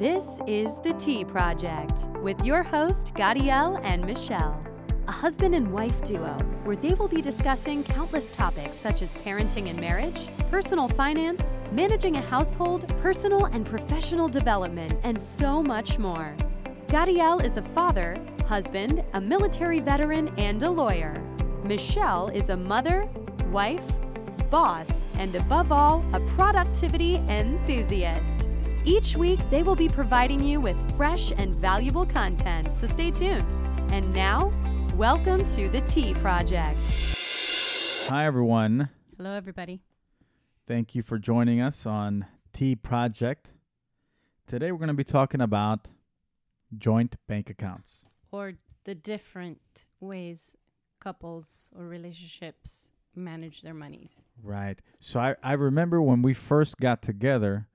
[0.00, 4.58] This is The Tea Project with your host, Gadiel and Michelle,
[5.06, 9.68] a husband and wife duo where they will be discussing countless topics such as parenting
[9.68, 16.34] and marriage, personal finance, managing a household, personal and professional development, and so much more.
[16.86, 18.16] Gadiel is a father,
[18.48, 21.22] husband, a military veteran, and a lawyer.
[21.62, 23.06] Michelle is a mother,
[23.52, 23.84] wife,
[24.48, 28.49] boss, and above all, a productivity enthusiast.
[28.84, 33.44] Each week, they will be providing you with fresh and valuable content, so stay tuned.
[33.92, 34.50] And now,
[34.94, 36.78] welcome to the Tea Project.
[38.08, 38.88] Hi, everyone.
[39.18, 39.82] Hello, everybody.
[40.66, 43.52] Thank you for joining us on Tea Project.
[44.46, 45.86] Today, we're going to be talking about
[46.78, 48.06] joint bank accounts.
[48.32, 49.60] Or the different
[50.00, 50.56] ways
[51.00, 54.10] couples or relationships manage their monies.
[54.42, 54.78] Right.
[55.00, 57.66] So I, I remember when we first got together,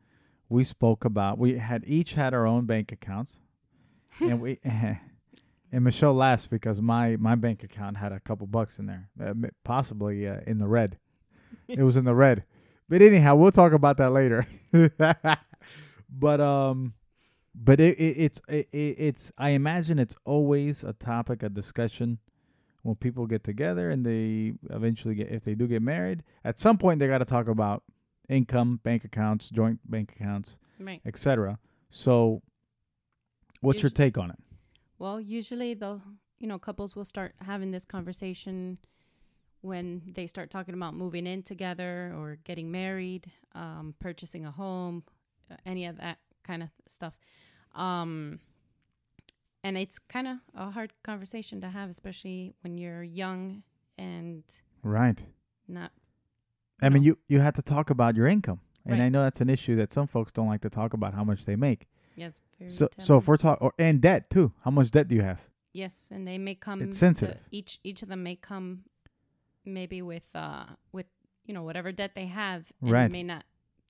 [0.49, 3.39] we spoke about we had each had our own bank accounts,
[4.19, 8.85] and we and Michelle laughs because my my bank account had a couple bucks in
[8.85, 10.97] there, uh, possibly uh, in the red.
[11.67, 12.43] it was in the red,
[12.89, 14.45] but anyhow, we'll talk about that later.
[16.09, 16.93] but um,
[17.53, 22.19] but it, it it's it, it- it's I imagine it's always a topic of discussion
[22.83, 26.77] when people get together and they eventually get if they do get married at some
[26.77, 27.81] point they got to talk about
[28.29, 31.01] income bank accounts joint bank accounts Right.
[31.05, 31.57] etc
[31.89, 32.41] so
[33.61, 34.39] what's your take on it
[34.97, 36.01] Well, usually the
[36.39, 38.77] you know couples will start having this conversation
[39.61, 45.03] when they start talking about moving in together or getting married, um, purchasing a home,
[45.49, 47.17] uh, any of that kind of stuff.
[47.73, 48.39] Um,
[49.63, 53.63] and it's kind of a hard conversation to have, especially when you're young
[53.97, 54.43] and
[54.83, 55.23] right
[55.67, 55.91] not
[56.81, 59.49] i mean you you have to talk about your income and i know that's an
[59.49, 62.41] issue that some folks don't like to talk about how much they make yes.
[62.59, 65.41] Very so so if we're talking and debt too how much debt do you have
[65.73, 66.81] Yes, and they may come.
[66.81, 67.37] It's to- sensitive.
[67.51, 68.85] each each of them may come,
[69.65, 71.05] maybe with uh with
[71.45, 73.11] you know whatever debt they have, and Right.
[73.11, 73.43] may not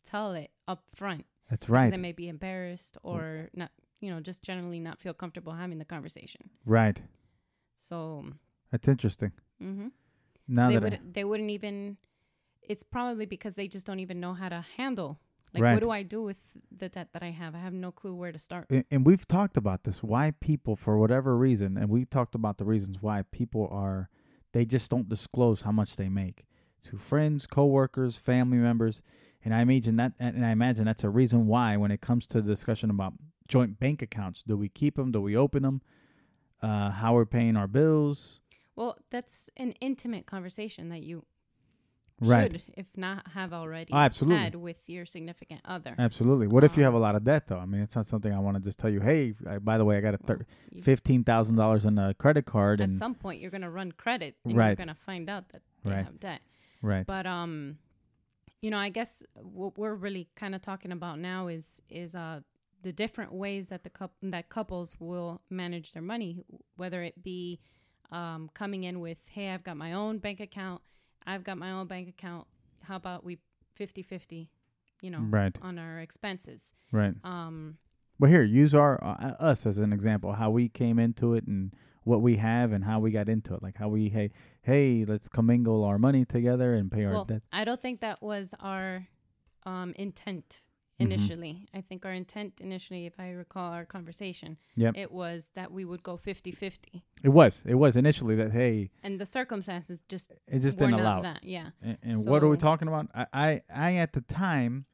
[0.03, 1.28] tell it up front.
[1.47, 3.69] that's right They may be embarrassed or not,
[4.01, 6.50] you know, just generally not feel comfortable having the conversation.
[6.66, 7.00] right
[7.78, 8.25] So,
[8.72, 9.90] that's interesting hmm
[10.47, 11.97] now they that I, would they wouldn't even.
[12.67, 15.19] It's probably because they just don't even know how to handle.
[15.53, 15.73] Like, Right.
[15.73, 16.37] what do I do with
[16.75, 17.55] the debt that I have?
[17.55, 18.65] I have no clue where to start.
[18.69, 22.57] and, and we've talked about this why people for whatever reason and we've talked about
[22.57, 24.09] the reasons why people are
[24.51, 26.45] they just don't disclose how much they make
[26.83, 29.01] to friends coworkers family members
[29.43, 32.41] and i imagine that and i imagine that's a reason why when it comes to
[32.41, 33.13] the discussion about
[33.47, 35.81] joint bank accounts do we keep them do we open them
[36.61, 38.41] uh, how we're paying our bills
[38.75, 41.23] Well, that's an intimate conversation that you
[42.21, 44.39] right should, if not have already Oh, absolutely.
[44.43, 45.95] had with your significant other.
[45.99, 48.05] absolutely what if you Um, have a lot of debt though i mean it's not
[48.05, 50.17] something i want to just tell you hey I, by the way i got a
[50.17, 53.91] thir- you- $15000 in a credit card at and some point, you're going to run
[53.91, 54.67] credit and Right.
[54.69, 56.05] you're going to find out that they Right.
[56.05, 56.41] have debt.
[56.81, 57.77] right But um,
[58.61, 62.41] you know, I guess what we're really kind of talking about now is is uh
[62.81, 66.43] the different ways that the coup- that couples will manage their money,
[66.75, 67.59] whether it be
[68.11, 70.81] um, coming in with, hey, I've got my own bank account,
[71.25, 72.47] I've got my own bank account.
[72.84, 73.40] How about we
[73.80, 74.47] 50-50,
[75.02, 76.74] you know, right on our expenses?
[76.91, 77.78] right Um,
[78.19, 80.34] Well, here, use our uh, us as an example.
[80.34, 83.63] How we came into it and what we have and how we got into it.
[83.63, 84.31] Like how we hey
[84.62, 87.47] hey let's commingle our money together and pay our debts.
[87.52, 89.07] I don't think that was our
[89.66, 90.62] um, intent
[91.00, 91.06] Mhm.
[91.11, 91.67] initially.
[91.73, 94.95] I think our intent initially, if I recall our conversation, Yep.
[94.97, 97.03] it was that we would go 50 50.
[97.23, 101.22] It was it was initially that hey And the circumstances just it just didn't allow.
[101.22, 101.44] that.
[101.44, 101.72] Yeah.
[101.81, 103.09] And, and what are we talking about?
[103.13, 104.85] I, I I at the time,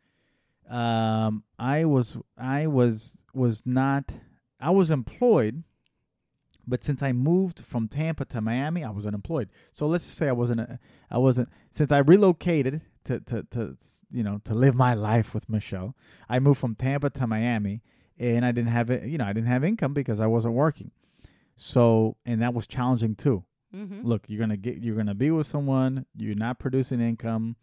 [0.70, 4.12] um, I was I was was not
[4.60, 5.64] I was employed,
[6.68, 9.50] but since I moved from Tampa to Miami, I was unemployed.
[9.72, 10.62] So let's just say I wasn't
[11.10, 13.76] I wasn't since I relocated to to to
[14.12, 15.96] you know to live my life with Michelle.
[16.30, 17.82] I moved from Tampa to Miami,
[18.20, 19.04] and I didn't have it.
[19.04, 20.92] You know, I didn't have income because I wasn't working.
[21.56, 23.44] So and that was challenging too
[23.74, 24.06] Mm-hmm.
[24.06, 27.56] look you're gonna get you're gonna be with someone you're not producing income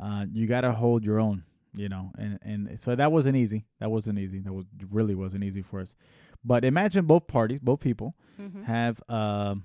[0.00, 1.42] uh you gotta hold your own
[1.74, 5.42] you know and and so that wasn't easy that wasn't easy that was really wasn't
[5.42, 5.96] easy for us
[6.44, 8.62] but imagine both parties both people Mm-hmm.
[8.62, 9.64] have um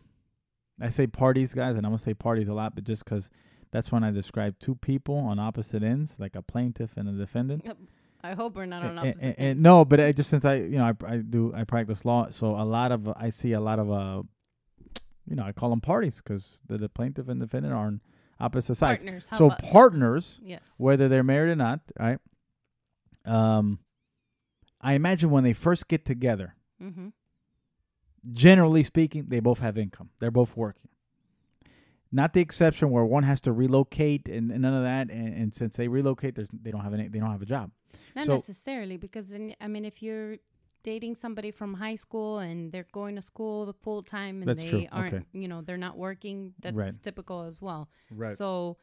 [0.82, 3.30] i say parties guys and i'm gonna say parties a lot but just because
[3.72, 7.66] that's when i describe two people on opposite ends like a plaintiff and a defendant
[8.24, 9.64] I hope we're not on opposite and- and- ends.
[9.64, 12.56] no, but I just since I you know I, I do I practice law, so
[12.56, 14.22] a lot of I see a lot of uh,
[15.26, 18.00] you know I call them parties because the, the plaintiff and defendant are on
[18.40, 19.04] opposite sides.
[19.04, 19.28] Partners.
[19.36, 20.62] So partners, yes.
[20.78, 22.20] whether they're married or not, right?
[23.26, 23.80] Um,
[24.80, 27.08] I imagine when they first get together, Mm-hmm.
[28.32, 30.12] generally speaking, they both have income.
[30.20, 30.90] They're both working.
[32.12, 35.10] Not the exception where one has to relocate and, and none of that.
[35.10, 37.72] And, and since they relocate, there's they don't have any they don't have a job.
[38.16, 40.38] Not So- necessarily, because in, I mean, if you're
[40.84, 44.70] dating somebody from high school and they're going to school the full time and they
[44.70, 44.88] true.
[44.92, 45.26] aren't, Okay.
[45.32, 46.94] you know, they're not working, that's Right.
[47.04, 47.88] typical as well.
[48.10, 48.36] Right.
[48.36, 48.78] So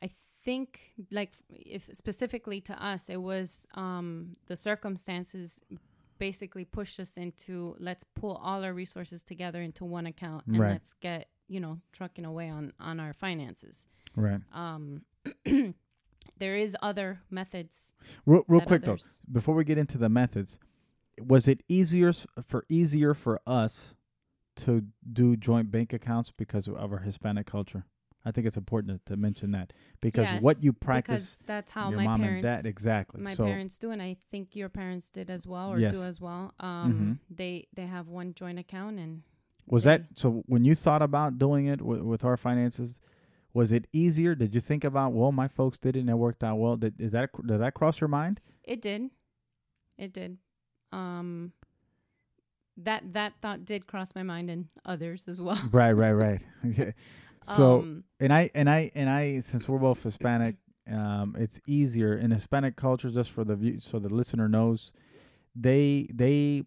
[0.00, 0.10] I
[0.44, 5.58] think, like, if specifically to us, it was um, the circumstances
[6.18, 10.70] basically pushed us into let's pull all our resources together into one account and Right.
[10.72, 13.86] let's get, you know, trucking away on, on our finances.
[14.16, 14.40] right.
[14.52, 15.02] Um,
[16.38, 17.92] there is other methods.
[18.26, 18.96] Real, real quick though,
[19.30, 20.58] before we get into the methods,
[21.20, 22.12] was it easier
[22.46, 23.94] for easier for us
[24.56, 27.84] to do joint bank accounts because of our Hispanic culture?
[28.26, 32.04] I think it's important to, mention that because what you practice, that's how your my
[32.04, 33.20] mom parents and dad, exactly.
[33.20, 35.92] my so parents do and i think your parents did as well or Yes.
[35.92, 37.36] do as well um Mhm.
[37.36, 39.22] they they have one joint account and
[39.66, 40.42] was that so?
[40.46, 43.00] When you thought about doing it with, with our finances,
[43.52, 44.34] was it easier?
[44.34, 46.76] Did you think about well, my folks did it and it worked out well?
[46.76, 48.40] Did is that did that cross your mind?
[48.64, 49.10] it did
[49.98, 50.38] it did
[50.90, 51.52] um
[52.78, 56.42] that that thought did cross my mind and others as well right, right, right.
[56.64, 56.92] Yeah.
[57.42, 60.56] so um, and I and I and I since we're both Hispanic,
[60.90, 63.10] um, it's easier in Hispanic culture.
[63.10, 64.92] Just for the view, so the listener knows,
[65.54, 66.64] they they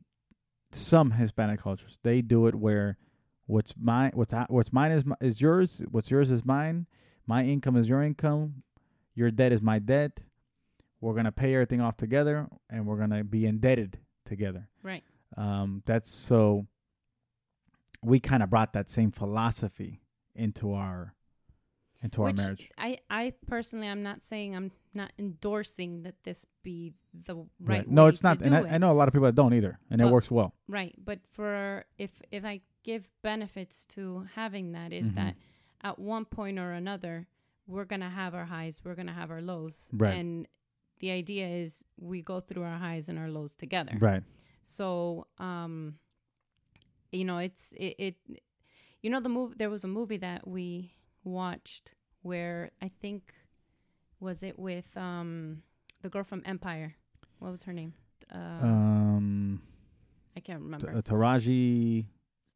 [0.71, 2.97] some Hispanic cultures they do it where
[3.45, 5.81] what's mine what's what's mine is mi- is yours.
[5.91, 6.87] What's yours is mine.
[7.25, 8.63] My income is your income.
[9.15, 10.19] Your debt is my debt.
[11.01, 14.67] We're gonna pay everything off together, and we're gonna be indebted together.
[14.83, 15.03] right
[15.35, 16.67] Um, that's so.
[18.03, 20.01] We kind of brought that same philosophy
[20.35, 21.15] into our
[22.03, 22.69] into our marriage.
[22.77, 26.93] i i personally i'm not saying i'm not endorsing that this be
[27.25, 28.65] the right, No, way it's not, to and I, it.
[28.73, 30.53] I know a lot of people that don't either, and it works well.
[30.67, 35.15] Right, but for if if I give benefits to having that is Mhm.
[35.15, 35.35] that
[35.81, 37.27] at one point or another
[37.67, 40.15] we're gonna have our highs, we're gonna have our lows, Right.
[40.17, 40.47] and
[40.99, 43.97] the idea is we go through our highs and our lows together.
[43.99, 44.23] Right.
[44.63, 45.99] So, um,
[47.11, 48.15] you know, it's it, it
[49.01, 49.55] you know the movie.
[49.57, 50.93] There was a movie that we
[51.23, 53.33] watched where I think
[54.19, 55.63] was it with um
[56.01, 56.95] the girl from Empire.
[57.39, 57.93] What was her name?
[58.33, 59.61] Uh, Um,
[60.35, 60.91] I can't t- remember.
[60.97, 62.05] uh, Taraji,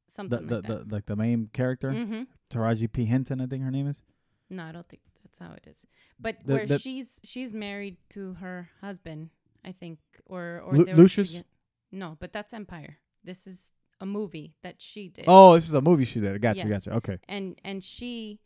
[0.07, 0.89] Something the, like that.
[0.89, 2.23] the like the main character, Mm-hmm.
[2.49, 4.01] Taraji P Henson, I think her name is.
[4.49, 5.85] No, I don't think that's how it is.
[6.19, 9.29] But The- where she's she's married to her husband,
[9.63, 11.43] I think, or or Lu- Lucius?
[11.91, 12.97] No, but that's Empire.
[13.23, 15.25] This is a movie that she did.
[15.27, 16.41] Oh, this is a movie she did.
[16.41, 16.85] Gotcha, Yes.
[16.85, 16.97] gotcha.
[16.97, 17.17] Okay.
[17.29, 18.39] and and she,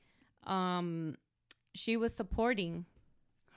[0.46, 1.16] um,
[1.74, 2.86] she was supporting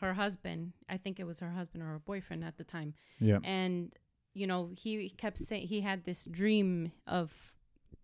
[0.01, 0.73] her husband.
[0.89, 2.95] I think it was her husband or her boyfriend at the time.
[3.21, 3.39] Yeah.
[3.45, 3.93] And
[4.35, 7.33] you know, he kept saying he had this dream of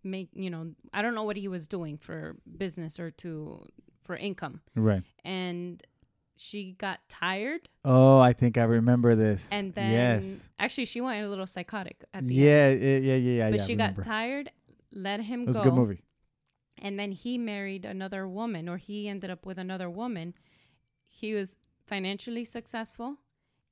[0.02, 0.28] make.
[0.32, 3.66] You know, I don't know what he was doing for business or to
[4.02, 5.02] for income, Right.
[5.24, 5.82] and
[6.36, 9.48] she got tired Oh, I think I remember this.
[9.52, 10.50] and then yes.
[10.58, 12.80] actually she went a little psychotic at the Yeah, end.
[12.82, 13.50] yeah, yeah, yeah, yeah.
[13.50, 14.02] but yeah, she remember.
[14.02, 14.50] got tired,
[14.92, 15.50] let him go.
[15.52, 16.02] It was go, a good movie.
[16.82, 20.34] and then he married another woman, or he ended up with another woman.
[21.08, 21.56] He was
[21.86, 23.16] financially successful,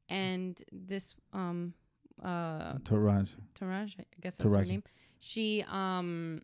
[0.08, 1.74] and this um
[2.22, 3.36] uh Taraji.
[3.58, 4.82] Taraj, I guess that's her name.
[5.18, 6.42] She um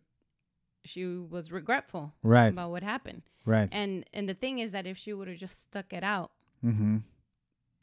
[0.85, 2.51] she was regretful Right.
[2.51, 3.69] about what happened, Right.
[3.71, 6.31] and and the thing is that if she would have just stuck it out,
[6.65, 6.97] Mm-hmm.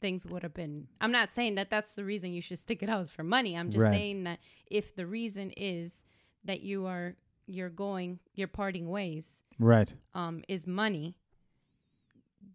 [0.01, 2.89] things would have been i'm not saying that that's the reason you should stick it
[2.89, 3.93] out is for money i'm just Right.
[3.93, 4.37] saying that
[4.69, 6.03] if the reason is
[6.43, 7.15] that you are
[7.47, 9.91] you're going you're parting ways Right.
[10.13, 11.15] um is money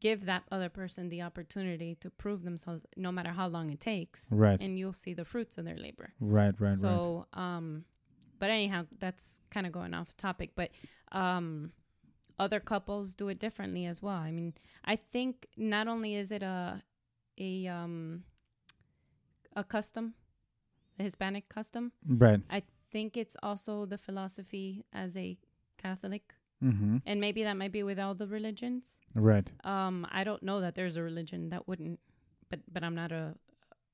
[0.06, 4.20] give that other person the opportunity to prove themselves no matter how long it takes
[4.44, 4.60] Right.
[4.60, 6.54] and you'll see the fruits of their labor Right.
[6.58, 6.70] Right.
[6.70, 6.78] right.
[6.86, 7.84] so um
[8.40, 10.70] but anyhow that's kind of going off topic but
[11.12, 11.70] um
[12.44, 14.52] other couples do it differently as well i mean
[14.84, 16.82] i think not only is it a
[17.38, 18.24] a um
[19.54, 20.14] a custom
[20.98, 21.92] a hispanic custom
[22.24, 22.40] Right.
[22.50, 25.38] i think it's also the philosophy as a
[25.78, 26.98] catholic Mm-hmm.
[27.06, 29.48] and maybe that might be with all the religions Right.
[29.64, 31.98] um i don't know that there's a religion that wouldn't
[32.50, 33.34] but but i'm not a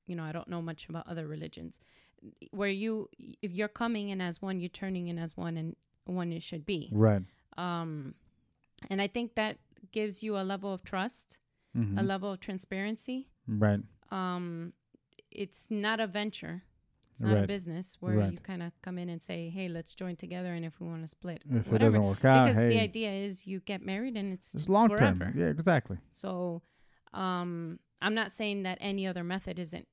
[0.07, 1.79] you know i don't know much about other religions
[2.51, 3.09] where you
[3.41, 6.65] if you're coming in as one you're turning in as one and one it should
[6.65, 7.23] be Right.
[7.57, 8.13] um
[8.89, 9.57] and i think that
[9.91, 11.37] gives you a level of trust
[11.77, 11.97] Mm-hmm.
[11.99, 13.81] a level of transparency Right.
[14.11, 14.73] um
[15.31, 16.63] it's not a venture
[17.19, 18.31] it's not a business where Right.
[18.31, 21.01] you kind of come in and say hey let's join together and if we want
[21.03, 24.15] to split If it doesn't work out, because hey, the idea is you get married
[24.17, 25.33] and it's, it's long term.
[25.35, 25.97] Yeah, exactly.
[26.09, 26.61] So,
[27.13, 29.87] um, I'm not saying that any other method isn't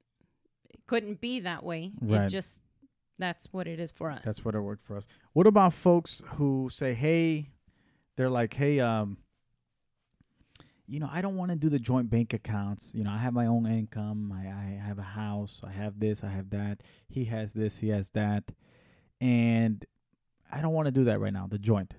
[0.87, 1.93] couldn't be that way.
[2.01, 2.23] Right.
[2.23, 2.61] It just
[3.19, 4.23] that's what it is for us.
[4.25, 5.07] That's what it worked for us.
[5.33, 7.51] What about folks who say, "Hey,"
[8.17, 9.17] they're like, "Hey, um,
[10.89, 12.93] you know, I don't want to do the joint bank accounts.
[12.95, 14.33] You know, I have my own income.
[14.33, 15.61] I, I have a house.
[15.67, 16.23] I have this.
[16.23, 16.83] I have that.
[17.09, 17.79] He has this.
[17.79, 18.45] He has that,
[19.21, 19.85] and
[20.51, 21.47] I don't want to do that right now.
[21.47, 21.95] The joint.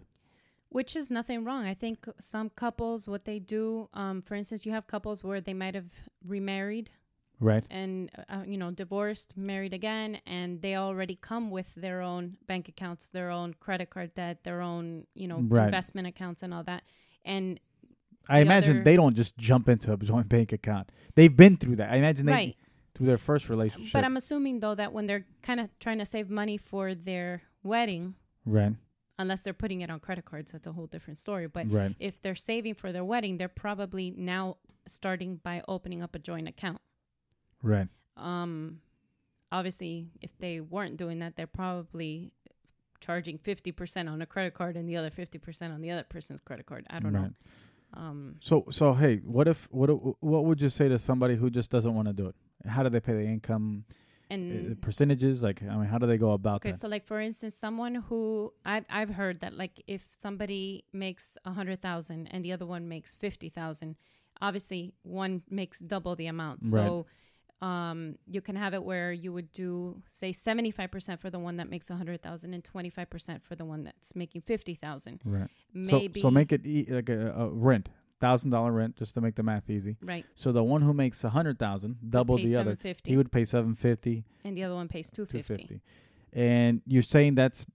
[0.70, 1.65] Which is nothing wrong.
[1.65, 5.53] I think some couples, what they do, um, for instance, you have couples where they
[5.53, 5.89] might have
[6.25, 6.89] remarried
[7.39, 7.63] Right.
[7.70, 12.67] and uh, you know divorced, married again, and they already come with their own bank
[12.67, 15.65] accounts, their own credit card debt, their own you know Right.
[15.65, 16.84] investment accounts, and all that.
[17.24, 17.60] And
[18.29, 20.91] I imagine other- they don't just jump into a joint bank account.
[21.15, 21.91] They've been through that.
[21.91, 22.57] I imagine they right,
[22.96, 23.93] through their first relationship.
[23.93, 27.43] but I'm assuming though that when they're kind of trying to save money for their
[27.63, 28.15] wedding,
[28.46, 28.74] right.
[29.19, 31.48] unless they're putting it on credit cards, that's a whole different story.
[31.48, 31.96] But right.
[32.00, 34.57] if they're saving for their wedding, they're probably now
[34.88, 36.79] starting by opening up a joint account.
[37.62, 37.88] Right.
[38.15, 38.79] Um,
[39.51, 42.31] obviously, if they weren't doing that, they're probably
[43.00, 46.65] charging 50% on a credit card and the other 50% on the other person's credit
[46.65, 46.86] card.
[46.89, 47.31] I don't know.
[47.94, 49.89] Um, So so hey, what if what
[50.22, 52.36] what would you say to somebody who just doesn't want to do it?
[52.67, 53.86] How do they pay the income
[54.29, 55.41] uh, and percentages?
[55.41, 56.79] Like I mean, how do they go about okay, that?
[56.79, 61.51] so like for instance, someone who I've I've heard that like if somebody makes a
[61.51, 63.96] hundred thousand and the other one makes fifty thousand,
[64.41, 66.60] obviously one makes double the amount.
[66.63, 66.72] Right.
[66.72, 67.06] So
[67.61, 71.39] um, you can have it where you would do say seventy five percent for the
[71.39, 74.41] one that makes a hundred thousand and twenty five percent for the one that's making
[74.41, 75.21] fifty thousand.
[75.25, 75.49] right.
[75.73, 79.21] Maybe So so make it e- like a, a rent, thousand dollar rent, just to
[79.21, 79.97] make the math easy.
[80.03, 80.25] right.
[80.35, 83.43] So the one who makes a hundred thousand, double the other, 750 he would pay
[83.45, 85.81] seven fifty, and the other one pays two fifty.
[86.33, 87.65] And you're saying that's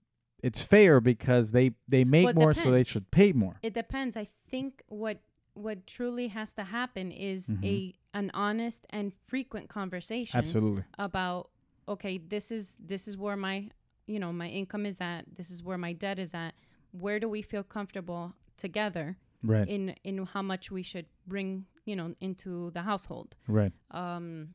[0.41, 3.59] it's fair because they they make Well, more, so they should pay more.
[3.61, 4.15] It depends.
[4.15, 5.19] I think what
[5.55, 7.63] what truly has to happen is Mhm.
[7.65, 10.83] a an honest and frequent conversation Absolutely.
[10.99, 11.49] about
[11.87, 13.69] okay, this is this is where my
[14.07, 15.23] you know my income is at.
[15.35, 16.53] This is where my debt is at.
[16.91, 19.67] Where do we feel comfortable together Right.
[19.67, 23.35] in in how much we should bring you know into the household?
[23.47, 23.73] right.
[23.91, 24.53] Um,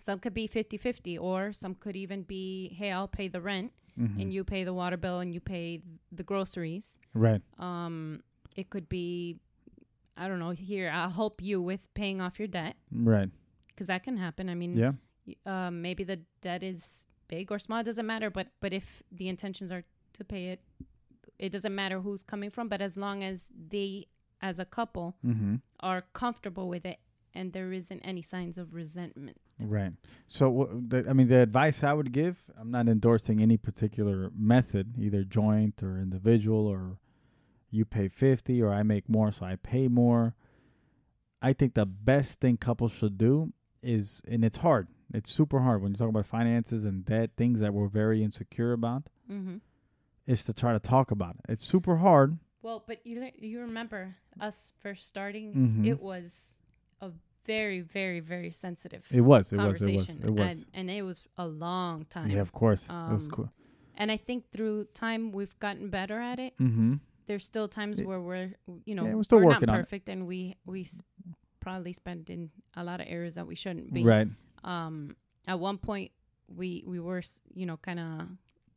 [0.00, 4.20] some could be 50-50 or some could even be hey i'll pay the rent Mhm.
[4.22, 7.42] and you pay the water bill and you pay the groceries right.
[7.58, 8.22] um
[8.54, 9.40] it could be
[10.18, 13.30] i don't know here i'll help you with paying off your debt Right.
[13.68, 14.92] because that can happen i mean Yeah.
[15.46, 19.28] um maybe the debt is big or small it doesn't matter but but if the
[19.28, 19.84] intentions are
[20.14, 20.60] to pay it
[21.38, 24.06] it doesn't matter who's coming from but as long as they
[24.40, 25.56] as a couple Mm-hmm.
[25.80, 26.98] are comfortable with it
[27.34, 29.92] and there isn't any signs of resentment Right.
[30.28, 34.30] So, wha- the, I mean, the advice I would give, I'm not endorsing any particular
[34.54, 36.98] method, either joint or individual, or
[37.70, 40.34] you pay 50 or I make more, so I pay more.
[41.40, 45.82] I think the best thing couples should do is, and it's hard, it's super hard
[45.82, 49.56] when you talk about finances and debt, things that we're very insecure about, mm-hmm.
[50.26, 51.52] is to try to talk about it.
[51.52, 52.38] It's super hard.
[52.62, 55.54] Well, but you you remember us first starting?
[55.54, 55.86] Mhm.
[55.86, 56.56] It was
[57.00, 57.12] a
[57.46, 60.52] very, very, very sensitive It was, it was, it was, it was.
[60.52, 62.30] And, and it was a long time.
[62.30, 62.84] Yeah, of course.
[62.84, 63.52] it was Um, cool.
[63.96, 66.56] And I think through time we've gotten better at it.
[66.58, 66.94] Mm-hmm.
[67.28, 68.54] There's still times where we're,
[68.84, 69.82] you know, Yeah, we're still not working on it.
[69.84, 71.00] perfect, and we we s-
[71.60, 74.02] probably spend in a lot of areas that we shouldn't be.
[74.02, 74.26] Right.
[74.64, 75.14] Um.
[75.46, 76.10] At one point,
[76.48, 78.28] we we were, s- you know, kind of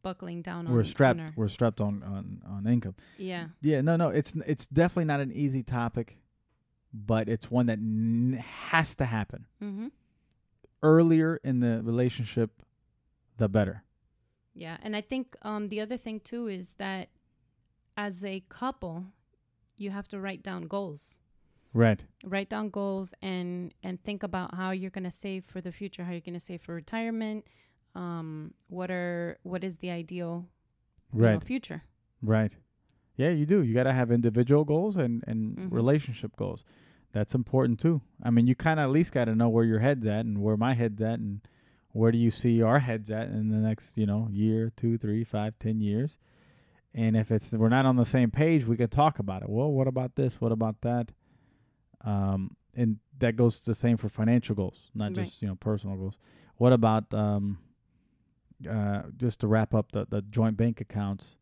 [0.03, 0.73] buckling down on.
[0.73, 1.19] We're on strapped.
[1.19, 2.95] our- We're strapped on, on, on income.
[3.17, 3.47] yeah.
[3.61, 6.17] Yeah, no, no, it's it's definitely not an easy topic,
[6.93, 9.87] but it's one that n- has to happen Mm-hmm.
[10.83, 12.63] earlier in the relationship,
[13.37, 13.83] the better.
[14.53, 17.09] Yeah, and I think um, the other thing too is that
[18.05, 18.95] as a couple,
[19.77, 21.19] you have to write down goals.
[21.73, 22.01] Right.
[22.33, 26.03] Write down goals and and think about how you're going to save for the future,
[26.05, 27.45] how you're going to save for retirement.
[27.95, 30.33] Um, what are what is the ideal
[31.13, 31.43] you know, Right.
[31.53, 31.79] future?
[32.35, 32.53] Right.
[33.21, 33.59] Yeah, you do.
[33.63, 35.71] You got to have individual goals and and Mhm.
[35.81, 36.61] relationship goals.
[37.15, 38.01] That's important too.
[38.23, 40.35] I mean, you kind of at least got to know where your head's at and
[40.45, 41.41] where my head's at and
[41.99, 45.23] where do you see our heads at in the next, you know, year, two, three,
[45.25, 46.17] five, ten years.
[46.93, 49.49] And if it's we're not on the same page, we could talk about it.
[49.49, 50.41] Well, what about this?
[50.41, 51.11] What about that?
[52.03, 55.25] Um, and that goes the same for financial goals, not Right.
[55.25, 56.17] just you know personal goals.
[56.57, 57.59] What about um,
[58.69, 61.37] uh, just to wrap up the the joint bank accounts?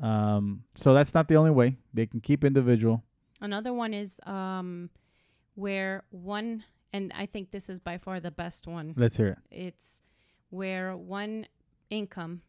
[0.00, 1.78] Um, so that's not the only way.
[1.94, 3.02] They can keep individual.
[3.40, 4.90] Another one is um,
[5.54, 8.92] where one, and I think this is by far the best one.
[8.96, 9.38] Let's hear it.
[9.50, 10.02] It's
[10.50, 11.46] where one
[11.90, 12.42] income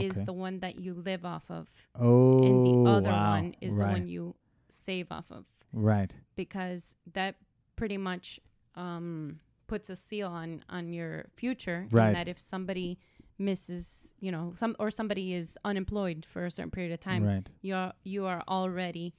[0.00, 0.24] is Okay.
[0.24, 1.68] the one that you live off of.
[1.94, 3.32] Oh, and the other wow.
[3.32, 3.86] one is right.
[3.86, 4.34] the one you
[4.70, 6.14] save off of right.
[6.36, 7.36] because that
[7.76, 8.38] pretty much
[8.74, 12.08] um, puts a seal on on your future Right.
[12.08, 12.98] and that if somebody
[13.38, 17.48] misses you know some or somebody is unemployed for a certain period of time right.
[17.62, 19.14] you're you are already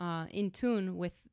[0.00, 1.28] uh, in tune with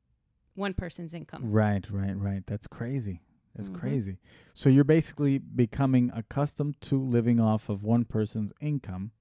[0.56, 2.44] one person's income Right, right, right.
[2.46, 3.22] That's crazy.
[3.56, 3.76] That's Mhm.
[3.80, 4.18] crazy.
[4.54, 9.12] So you're basically becoming accustomed to living off of one person's income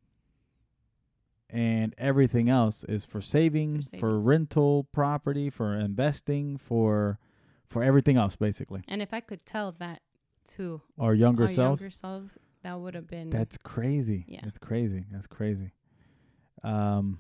[1.51, 4.27] and everything else is for saving, for, savings.
[4.27, 7.19] rental property, for investing, for
[7.67, 8.83] for everything else basically.
[8.87, 10.03] and if i could tell that
[10.45, 11.81] to Our younger our selves.
[11.81, 14.25] younger selves that would have been That's crazy.
[14.29, 14.41] Yeah.
[14.45, 15.07] That's crazy.
[15.11, 15.73] That's crazy.
[16.63, 17.19] Um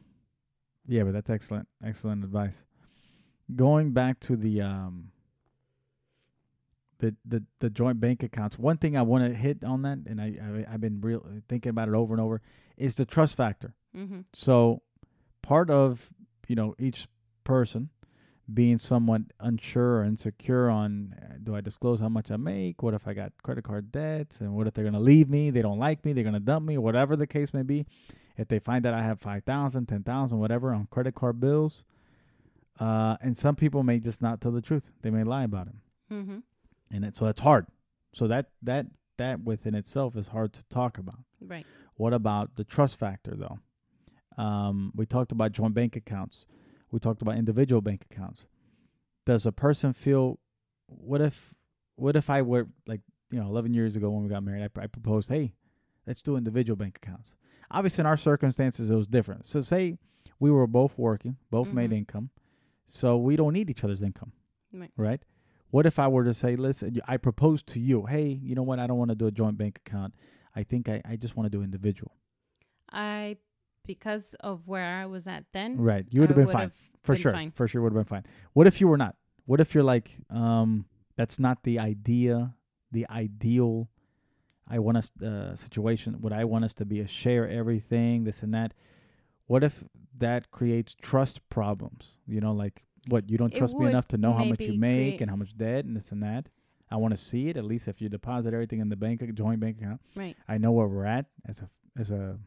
[0.87, 1.69] yeah, but that's excellent.
[1.83, 2.65] Excellent advice.
[3.55, 5.12] Going back to the um
[7.03, 8.59] the the, the joint bank accounts.
[8.59, 11.71] One thing I want to hit on that and I, I I've been real thinking
[11.71, 12.41] about it over and over
[12.79, 13.75] is the trust factor.
[13.95, 14.21] mm-hmm.
[14.33, 14.83] So
[15.43, 16.11] part of,
[16.49, 17.09] you know, each
[17.45, 17.91] person
[18.53, 22.83] being somewhat unsure or insecure on uh, do I disclose how much I make?
[22.83, 24.41] What if I got credit card debts?
[24.41, 25.51] And what if they're going to leave me?
[25.51, 26.13] They don't like me.
[26.13, 27.87] They're going to dump me, whatever the case may be.
[28.37, 31.85] If they find that I have 5,000, 10,000, whatever on credit card bills.
[32.81, 34.93] Uh, and some people may just not tell the truth.
[35.03, 35.75] They may lie about it.
[36.13, 36.39] Mm-hmm.
[36.93, 37.67] And it, so that's hard.
[38.15, 38.87] So that, that,
[39.19, 41.21] that within itself is hard to talk about.
[41.41, 43.59] right What about the trust factor, though?
[44.43, 46.47] Um, we talked about joint bank accounts.
[46.91, 48.45] We talked about individual bank accounts.
[49.27, 50.39] Does a person feel?
[50.87, 51.55] What if?
[51.97, 54.83] What if I were like you know, 11 years ago when we got married, I,
[54.83, 55.55] I proposed, hey,
[56.07, 57.35] let's do individual bank accounts.
[57.71, 59.47] Obviously, in our circumstances, it was different.
[59.47, 59.97] So, say
[60.39, 61.97] we were both working, both made Mhm.
[61.99, 62.31] income,
[62.85, 64.33] so we don't need each other's income,
[64.73, 64.91] Right.
[64.97, 65.23] right?
[65.73, 68.79] What if I were to say, listen, I propose to you, hey, you know what?
[68.79, 70.13] I don't want to do a joint bank account.
[70.55, 72.13] I think I, I just want to do individual.
[72.93, 73.39] I
[73.87, 75.79] because of where I was at then.
[75.79, 76.05] Right.
[76.11, 76.73] You would have been fine.
[77.03, 77.33] For been sure.
[77.33, 77.51] fine.
[77.53, 78.27] For sure would have been fine.
[78.53, 79.17] What if you were not?
[79.47, 80.85] What if you're like, um,
[81.17, 82.55] that's not the idea,
[82.93, 83.89] the ideal
[84.69, 86.21] I want us uh, situation.
[86.21, 88.75] What I want us to be a share everything, this and that.
[89.47, 89.85] What if
[90.19, 92.19] that creates trust problems?
[92.27, 95.21] You know, like what you don't trust me enough to know how much you make
[95.21, 96.49] and how much debt and this and that.
[96.91, 99.61] I want to see it at least if you deposit everything in the bank, joint
[99.61, 100.01] bank account.
[100.15, 100.37] Right.
[100.47, 102.39] I know where we're at as a as a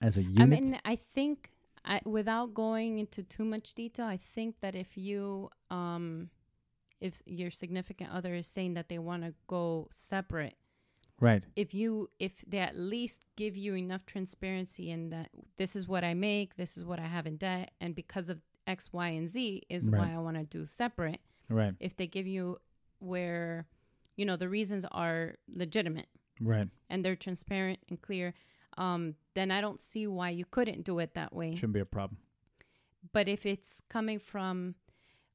[0.00, 0.40] as a unit.
[0.40, 1.50] I mean, I think
[1.84, 6.30] I, without going into too much detail, I think that if you, um,
[7.00, 10.56] if your significant other is saying that they want to go separate,
[11.20, 11.42] right.
[11.56, 16.04] if you, if they at least give you enough transparency in that this is what
[16.04, 19.28] I make, this is what I have in debt, and because of X, Y, and
[19.28, 19.98] Z is Right.
[19.98, 21.20] why I want to do separate.
[21.48, 21.74] Right.
[21.80, 22.58] If they give you
[22.98, 23.66] where,
[24.16, 26.08] you know, the reasons are legitimate
[26.40, 26.68] Right.
[26.88, 28.34] and they're transparent and clear,
[28.78, 31.54] um, then I don't see why you couldn't do it that way.
[31.54, 32.18] Shouldn't be a problem.
[33.12, 34.74] But if it's coming from,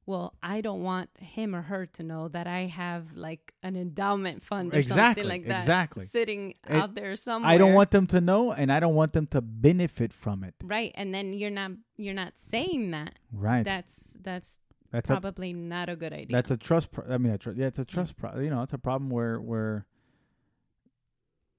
[0.06, 4.44] well, I don't want him or her to know that I have like an endowment
[4.44, 6.06] fund or Exactly, something like that exactly.
[6.06, 7.50] sitting It- out there somewhere.
[7.50, 10.54] I don't want them to know, and I don't want them to benefit from it.
[10.62, 13.18] right, and then you're not you're not saying that.
[13.32, 13.64] Right.
[13.64, 14.60] That's that's
[14.92, 16.28] that's a probably not a good idea.
[16.36, 16.92] that's a trust.
[16.92, 18.16] Pro- I mean, a tr- yeah, it's a trust.
[18.16, 19.86] Pro- you know, it's a problem where where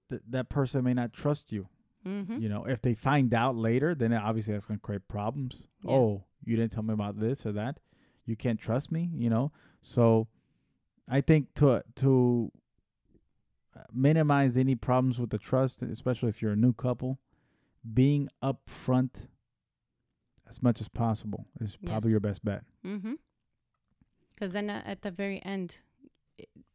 [0.09, 1.67] th- that person may not trust you.
[2.05, 2.37] mm-hmm.
[2.41, 5.67] You know, if they find out later, then obviously that's going to create problems.
[5.83, 5.91] Yeah.
[5.91, 7.79] Oh, you didn't tell me about this or that.
[8.27, 9.09] You can't trust me.
[9.15, 10.27] You know, so
[11.09, 12.51] I think to to
[13.75, 17.19] uh, minimize any problems with the trust, especially if you're a new couple,
[17.93, 19.27] being upfront
[20.49, 21.89] as much as possible is Yeah.
[21.91, 22.63] probably your best bet.
[22.85, 23.13] Mm-hmm.
[24.33, 25.77] Because then uh, at the very end,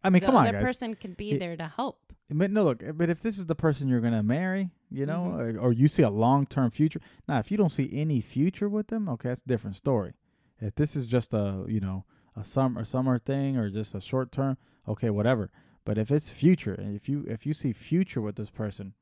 [0.03, 0.65] I mean, the come on, other guys.
[0.67, 1.99] person can be It- there to help.
[2.35, 2.83] But no, look.
[2.97, 5.57] But if this is the person you're gonna marry, you know, Mhm.
[5.57, 7.01] or, or you see a long term future.
[7.29, 10.15] Now, if you don't see any future with them, okay, that's a different story.
[10.63, 12.05] If this is just a you know
[12.37, 14.57] a summer summer thing or just a short term,
[14.89, 15.51] okay, whatever.
[15.85, 18.95] But if it's future, and if you if you see future with this person,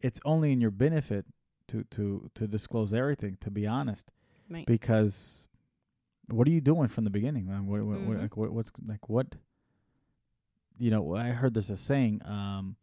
[0.00, 1.26] it's only in your benefit
[1.68, 3.38] to to to disclose everything.
[3.40, 4.10] To be honest,
[4.50, 4.66] Right.
[4.66, 5.46] because
[6.28, 7.66] what are you doing from the beginning, man?
[7.66, 8.22] What, what, what, Mhm.
[8.22, 9.36] like, what what's like what?
[10.78, 12.20] You know, I heard there's a saying.
[12.26, 12.76] Um,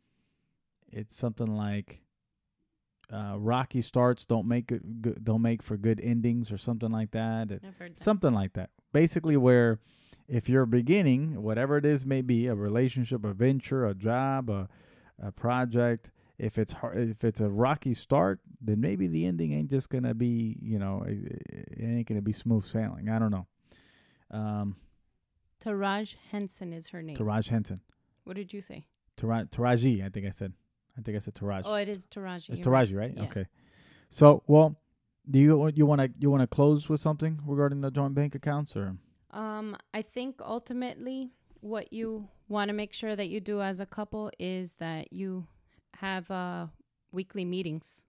[0.88, 2.02] it's something like,
[3.12, 7.12] uh, "Rocky starts don't make good, good don't make for good endings" or something like
[7.12, 7.52] that.
[7.52, 8.00] I've heard that.
[8.00, 8.70] something like that.
[8.94, 9.80] Basically, where
[10.28, 14.70] if you're beginning, whatever it is may be, a relationship, a venture, a job, a
[15.22, 16.12] a project.
[16.38, 20.16] If it's hard, if it's a rocky start, then maybe the ending ain't just gonna
[20.16, 23.10] be, you know, it, it ain't gonna be smooth sailing.
[23.10, 23.46] I don't know.
[24.32, 24.78] Um,
[25.64, 27.16] Taraj Henson is her name.
[27.16, 27.82] Taraj Henson,
[28.24, 28.88] what did you say?
[29.18, 30.54] Taraj, Taraji, I think I said.
[30.98, 31.62] I think I said Taraji.
[31.66, 32.50] Oh, it is Taraji.
[32.50, 32.88] it's you're right.
[32.88, 33.14] Taraji, right?
[33.16, 33.24] Yeah.
[33.24, 33.46] Okay.
[34.10, 34.76] So, well,
[35.30, 38.36] do you you want to you want to close with something regarding the joint bank
[38.36, 38.96] accounts or?
[39.32, 43.86] Um, I think ultimately, what you want to make sure that you do as a
[43.86, 45.48] couple is that you
[45.96, 46.68] have uh,
[47.14, 48.04] weekly meetings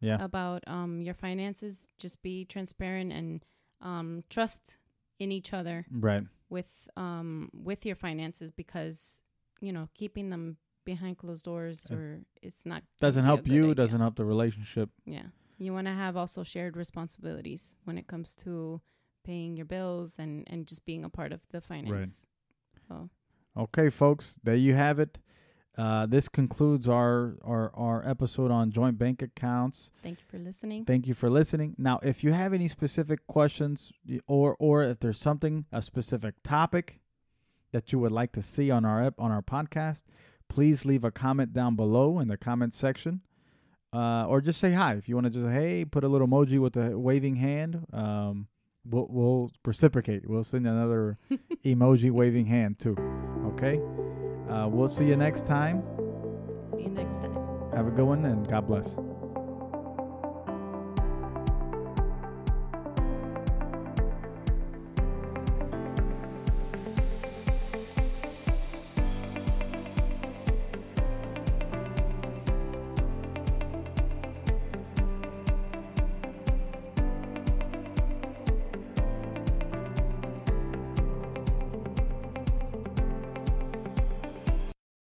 [0.00, 0.22] Yeah.
[0.22, 1.88] about um, your finances.
[1.98, 3.44] Just be transparent and
[3.80, 4.76] um, trust
[5.18, 6.22] in each other Right.
[6.48, 9.20] with um, with your finances because
[9.60, 10.58] you know keeping them
[10.92, 12.04] behind closed doors Uh, or
[12.48, 13.62] it's not Doesn't gonna be a help you.
[13.64, 13.74] idea.
[13.82, 14.88] Doesn't help the relationship.
[15.16, 15.28] Yeah.
[15.64, 18.80] You want to have also shared responsibilities when it comes to
[19.24, 21.92] paying your bills and, and just being a part of the finance.
[22.00, 22.78] right.
[22.88, 23.10] So,
[23.64, 25.18] Okay, folks, there you have it.
[25.76, 27.14] Uh, this concludes our,
[27.52, 29.90] our our episode on joint bank accounts.
[30.02, 30.84] thank you for listening.
[30.84, 31.74] Thank you for listening.
[31.78, 33.92] Now, if you have any specific questions,
[34.26, 36.98] or or if there's something a specific topic
[37.72, 40.02] that you would like to see on our ep- on our podcast,
[40.48, 43.20] please leave a comment down below in the comment section,
[43.92, 45.30] uh, or just say hi if you want to.
[45.30, 47.86] Just hey, put a little emoji with a waving hand.
[47.92, 48.48] Um,
[48.84, 50.28] we'll we'll reciprocate.
[50.28, 51.18] We'll send another
[51.64, 52.96] emoji waving hand too.
[53.52, 53.80] Okay.
[54.48, 55.82] Uh, we'll see you next time.
[56.74, 57.36] See you next time.
[57.74, 58.96] Have a good one and God bless.